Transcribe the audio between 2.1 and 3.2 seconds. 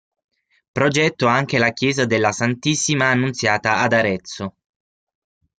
Santissima